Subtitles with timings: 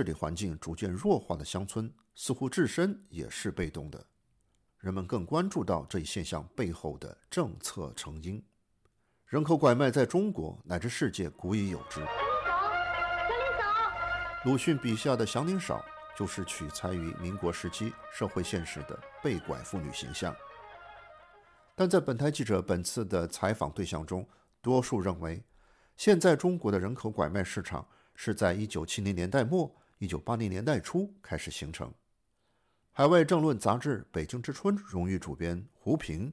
[0.00, 4.02] 治理环境逐渐弱化的乡村，似乎自身也是被动的。
[4.78, 8.42] 人们更关注到这一现象背后的政策成因。
[9.26, 12.00] 人口拐卖在中国乃至世界古已有之。
[14.46, 15.84] 鲁迅笔下的祥林嫂
[16.16, 20.34] 就是取材于民国时期社会现实的被拐妇女形象。
[21.74, 24.26] 但在本台记者本次的采访对象中，
[24.62, 25.44] 多数认为，
[25.98, 31.92] 现在中国的人口拐卖市场是在1970年代末、1980年代初开始形成。
[32.90, 36.32] 海外政论杂志《北京之春》荣誉主编胡平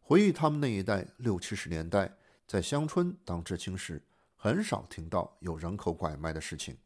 [0.00, 2.10] 回忆，他们那一代六七十年代
[2.46, 4.00] 在乡村当知青时，
[4.36, 6.76] 很少听到有人口拐卖的事情。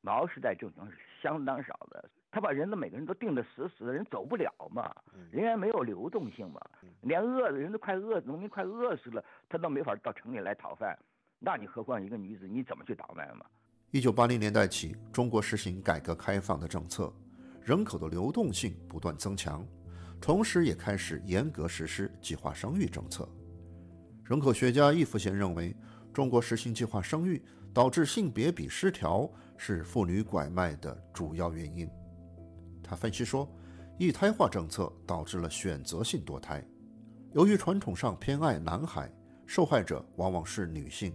[0.00, 4.92] 毛时代这种是相当少的，他把人的每个人都定得死死的，人走不了嘛，
[5.30, 6.60] 人员没有流动性嘛，
[7.02, 10.98] 连饿的人都快饿，农民快饿死了，他都没法到城里来讨饭，
[11.38, 13.46] 那你何况一个女子，你怎么去倒卖嘛？
[13.90, 17.12] 一九八零年代起，中国实行改革开放的政策，
[17.62, 19.66] 人口的流动性不断增强，
[20.20, 23.28] 同时也开始严格实施计划生育政策。
[24.24, 25.74] 人口学家易福贤认为，
[26.12, 27.42] 中国实行计划生育。
[27.76, 31.86] 导致性别比失调是妇女拐卖的主要原因。
[32.82, 33.46] 他分析说，
[33.98, 36.66] 一胎化政策导致了选择性堕胎。
[37.34, 39.12] 由于传统上偏爱男孩，
[39.44, 41.12] 受害者往往是女性，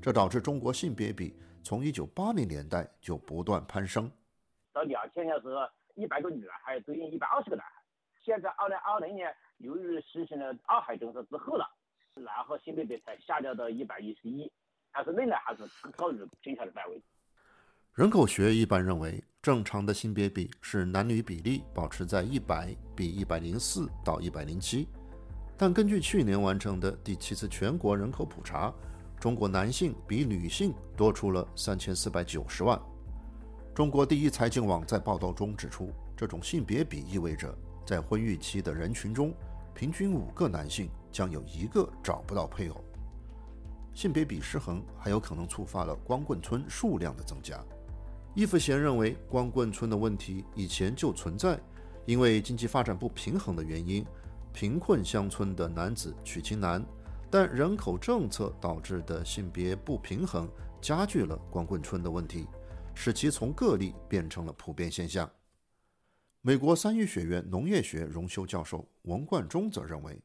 [0.00, 4.10] 这导致中国性别比从1980年代就不断攀升。
[4.72, 5.60] 到两千年时候，
[5.94, 7.82] 一百个女孩对应一百二十个男孩。
[8.24, 11.66] 现在2020年，由于实行了二孩政策之后了，
[12.14, 14.50] 然后性别比才下降到一百一十一。
[14.94, 15.62] 但是仍然还是
[15.96, 17.02] 高于正常的范围。
[17.94, 24.86] 人口学一般认为，正常的性别比是男女比例保持在一百比一百零四到一百零七。
[25.56, 28.72] 但根据去年完成的第七次全国人口普查，
[29.22, 32.76] 中国男性比女性多出了三千四百九十万。
[33.72, 37.56] 中国第一财经网在报道中指出，这种性别比意味着
[37.86, 39.32] 在婚育期的人群中，
[39.74, 42.84] 平均五个男性将有一个找不到配偶。
[43.94, 47.64] 性别比失衡还有可能触发了光棍村数量的增加。
[48.34, 51.56] 易福贤认为，光棍村的问题以前就存在，
[52.06, 54.04] 因为经济发展不平衡的原因，
[54.52, 56.84] 贫困乡村的男子娶亲难，
[57.32, 60.46] 但人口政策导致的性别不平衡
[60.82, 62.46] 加剧了光棍村的问题，
[62.94, 65.28] 使其从个例变成了普遍现象。
[66.42, 70.22] 美国三一学院农业学荣休教授王冠中则认为，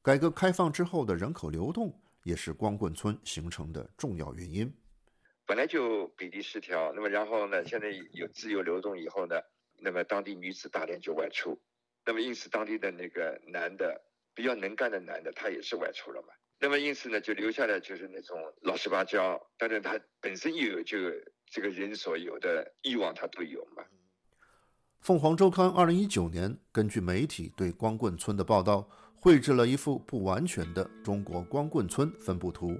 [0.00, 1.92] 改革开放之后的人口流动。
[2.22, 4.74] 也是光棍村形成的重要原因。
[5.46, 9.36] 本来就比例失调，那么然后呢，现在有自由流动以后呢，
[9.78, 11.56] 那么当地女子大量就外出，
[12.04, 14.02] 那么因此当地的那个男的
[14.36, 16.28] 比较能干的男的，他也是外出了嘛。
[16.60, 20.96] 那么因此呢，就留下来就是那种老实巴交，当然他本身又有就
[21.50, 23.82] 这个人所有的欲望，他都有嘛。
[25.00, 28.88] 凤凰周刊二零一九年根据媒体对光棍村的报道。
[29.18, 32.78] 绘制了一幅不完全的中国光棍村分布图，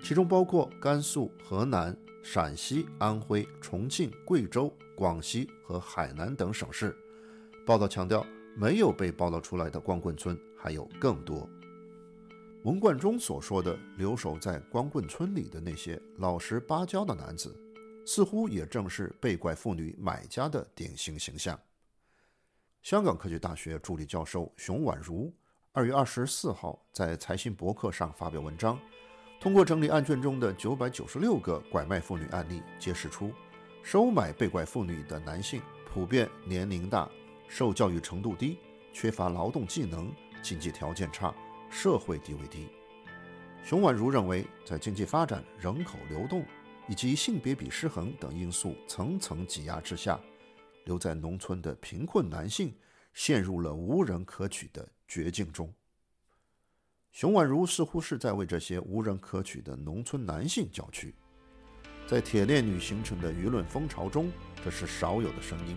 [0.00, 6.96] 其中包括甘肃、河南、陕西、安徽、重庆、贵州、广西和海南等省市。
[7.66, 8.24] 报道强调，
[8.56, 11.48] 没有被报道出来的光棍村还有更多。
[12.64, 17.52] 文冠中所说的留守在光棍村里的那些老实巴交的男子，
[18.06, 21.58] 似乎也正是被拐妇女买家的典型形象。
[22.80, 25.32] 香港科技大学助理教授熊婉如。
[25.72, 28.78] 二月二十四号，在财新博客上发表文章，
[29.40, 33.32] 通过整理案卷中的九百九十六个拐卖妇女案例，揭示出
[33.82, 37.10] 收买被拐妇女的男性普遍年龄大、
[37.48, 38.58] 受教育程度低、
[38.92, 40.12] 缺乏劳动技能、
[40.42, 41.34] 经济条件差、
[41.70, 42.68] 社会地位低。
[43.64, 46.44] 熊婉如认为，在经济发展、人口流动
[46.88, 50.20] 以及性别比失衡等因素层层挤压之下，
[50.84, 52.74] 留在农村的贫困男性
[53.14, 54.86] 陷入了无人可取的。
[55.08, 55.70] 绝境中，
[57.10, 61.14] 熊婉如似乎是在为这些无人可取的农村男性叫屈。
[62.06, 64.32] 在铁链女形成的舆论风潮中，
[64.64, 65.76] 这是少有的声音。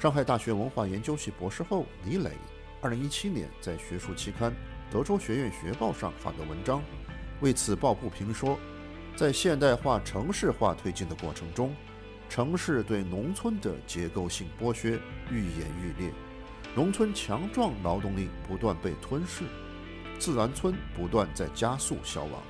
[0.00, 2.32] 上海大学文化研究系博士后李磊，
[2.82, 4.50] 二零一七年在学术期刊
[4.90, 6.82] 《德州学院学报》上发表文章，
[7.40, 8.58] 为此抱不平说，
[9.14, 11.76] 在现代化城市化推进的过程中，
[12.30, 14.98] 城市对农村的结构性剥削
[15.30, 16.10] 愈演愈烈。
[16.74, 19.44] 农村强壮劳动力不断被吞噬，
[20.18, 22.42] 自然村不断在加速消亡，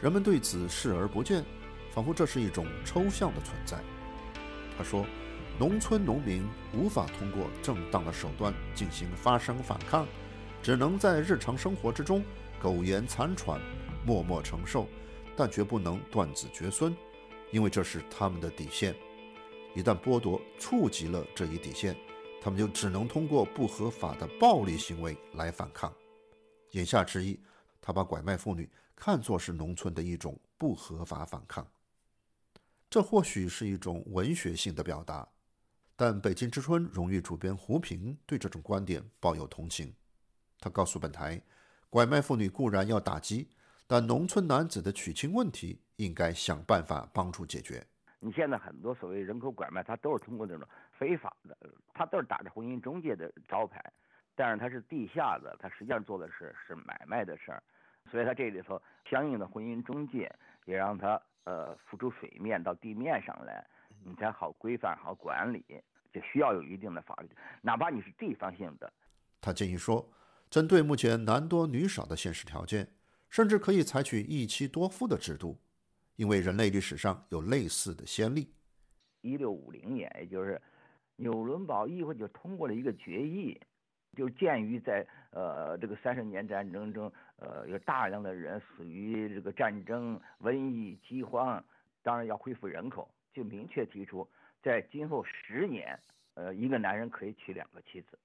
[0.00, 1.44] 人们对此视而不见，
[1.92, 3.76] 仿佛这是一种抽象的存在。
[4.78, 5.04] 他说
[5.60, 10.08] ：“农村农民无法通过正当的手段进行发声反抗，
[10.62, 12.24] 只能在日常生活之中
[12.58, 13.60] 苟延残喘，
[14.06, 14.88] 默默承受，
[15.36, 16.96] 但绝不能断子绝孙，
[17.52, 18.96] 因为这是他们的底线。
[19.74, 21.94] 一旦剥夺触及了这一底线，
[22.40, 25.92] 他们就只能通过不合法的暴力行为来反抗。
[26.70, 27.38] 言下之意，
[27.82, 28.66] 他把拐卖妇女
[28.96, 31.70] 看作是农村的一种不合法反抗。
[32.88, 35.28] 这或许是一种文学性的表达，
[36.00, 39.94] 但《北京之春》荣誉主编胡平对这种观点抱有同情。
[40.58, 41.38] 他告诉本台，
[41.90, 43.50] 拐卖妇女固然要打击，
[43.86, 47.86] 但农村男子的娶亲问题应该想办法帮助解决。
[48.18, 50.66] 你现在很多所谓人口拐卖，他都是通过那种
[50.98, 51.54] 非法的，
[51.92, 53.84] 他都是打着婚姻中介的招牌，
[54.34, 57.62] 但是他是地下的，他实际上做的是是买卖的事儿，
[58.10, 61.20] 所以他这里头相应的婚姻中介也让他。
[61.44, 63.66] 呃，浮出水面到地面上来，
[64.04, 65.64] 你才好规范好管理，
[66.12, 67.28] 就需要有一定的法律，
[67.62, 68.92] 哪怕你是地方性的。
[69.40, 70.10] 他建议说，
[70.48, 72.88] 针对目前男多女少的现实条件，
[73.28, 75.58] 甚至可以采取一妻多夫的制度，
[76.16, 78.52] 因为人类历史上有类似的先例。
[79.22, 80.60] 一六五零年，也就是
[81.16, 83.60] 纽伦堡议会就通过了一个决议。
[84.16, 91.64] 就鉴于在呃这个三十年战争中，呃有大量的人死于这个战争、瘟疫、饥荒，
[92.02, 94.28] 当然要恢复人口，就明确提出，
[94.62, 95.98] 在今后十年，
[96.34, 98.18] 呃一个男人可以娶两个妻子。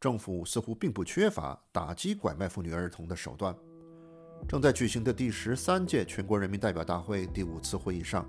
[0.00, 3.54] 政府似乎并不缺乏打击拐卖妇女儿童的手段。
[4.48, 8.28] 正在举行的第十三届全国人民代表大会第五次会议上，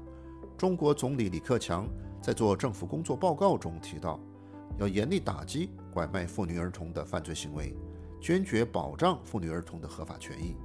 [0.55, 1.87] 中国总理李克强
[2.21, 4.19] 在做政府工作报告中提到。
[4.79, 7.75] 要严厉打击拐卖妇女儿童的犯罪行为，
[8.19, 10.55] 坚决保障妇女儿童的合法权益。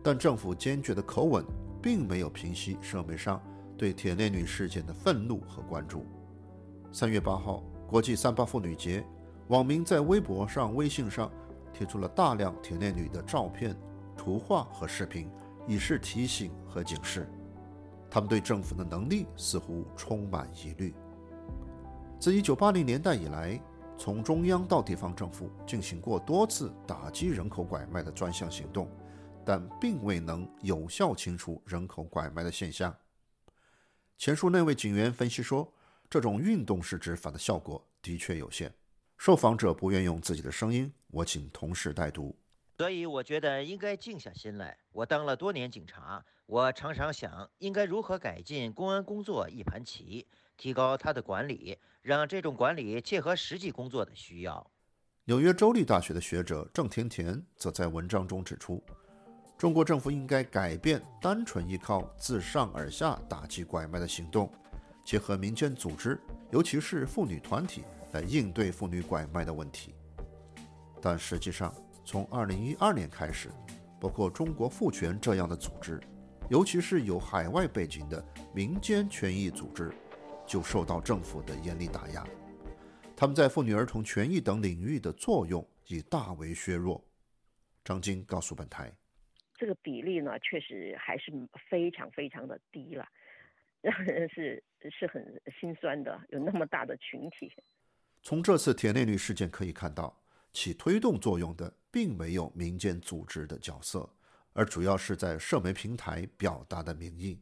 [0.00, 1.44] 但政府坚决的口吻
[1.82, 3.42] 并没有平息社会上
[3.84, 6.06] 对铁链女事件的愤怒和关注。
[6.90, 9.04] 三月八号，国际三八妇女节，
[9.48, 11.30] 网民在微博上、微信上
[11.70, 13.76] 贴出了大量铁链女的照片、
[14.16, 15.30] 图画和视频，
[15.66, 17.28] 以示提醒和警示。
[18.10, 20.94] 他们对政府的能力似乎充满疑虑。
[22.18, 23.60] 自1980年代以来，
[23.98, 28.88] 从中央到地方政府进行过多次打击人口拐卖的专项行动，
[29.44, 32.90] 但并未能有效清除人口拐卖的现象。
[34.16, 35.72] 前述那位警员分析说，
[36.08, 38.72] 这种运动式执法的效果的确有限。
[39.18, 42.34] 受访者不愿用自己的声音，我请同事代读。
[42.78, 44.76] 所以我觉得应该静下心来。
[44.92, 50.26] 我当了多年警察，我常常想，应该如何改进公安工作一盘棋。
[50.56, 54.70] 提高他的管理，让这种管理切合实际工作的需要。
[55.24, 58.80] 纽约州立大学的学者郑甜甜则在文章中指出，
[59.64, 64.52] 中国政府应该改变单纯依靠自上而下打击拐卖的行动，
[65.02, 66.20] 结合民间组织，
[66.50, 67.82] 尤其是妇女团体
[68.12, 69.94] 来应对妇女拐卖的问题。
[71.00, 71.74] 但实际上，
[72.04, 73.50] 从2012年开始，
[73.98, 75.98] 包括中国妇权这样的组织，
[76.50, 78.22] 尤其是有海外背景的
[78.52, 79.90] 民间权益组织。
[80.46, 82.22] 就受到政府的严厉打压，
[83.16, 87.02] 他们在妇女儿童权益等领域的作用已大为削弱。
[87.82, 88.92] 张晶告诉本台，
[89.56, 91.32] 这个比例呢，确实还是
[91.70, 93.06] 非常非常的低了，
[93.80, 96.20] 让人是是很心酸的。
[96.30, 97.52] 有那么大的群体，
[98.22, 100.22] 从这次铁链女事件可以看到，
[100.52, 104.08] 起推动作用的并没有民间组织的角色，
[104.52, 107.40] 而主要是在社媒平台表达的民意。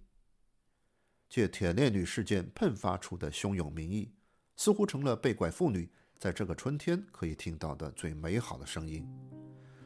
[1.29, 4.12] 借铁链女事件喷发出的汹涌民意，
[4.56, 9.08] 似乎成了被拐妇女在这个春天可以听到的最美好的声音。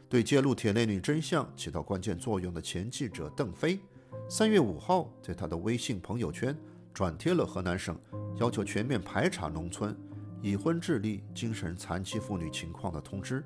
[0.08, 3.80] 对揭露铁链女真相起到关键作用的前记者邓飞，
[4.28, 6.56] 三月五号在他的微信朋友圈
[6.94, 7.98] 转贴了河南省
[8.36, 9.96] 要求全面排查农村
[10.40, 13.44] 已婚智力精神残疾妇女情况的通知。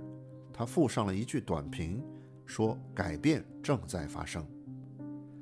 [0.53, 2.05] 他附上了一句短评，
[2.45, 4.47] 说：“改变正在发生。”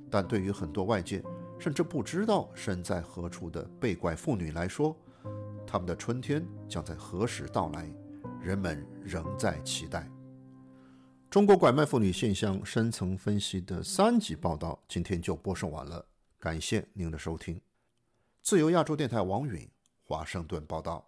[0.08, 1.20] 但对于很多外界，
[1.58, 4.96] 甚至不知道身在何处的被拐妇女来说，
[5.66, 7.92] 他们的春天将在何时到来？
[8.40, 10.08] 人们仍在期待。
[11.30, 16.02] 中国拐卖妇女现象深层分析的三集报道，今天就播送完了。
[16.38, 17.60] 感谢您的收听。
[18.40, 19.68] 自由亚洲电台王允
[20.04, 21.06] 华盛顿报道。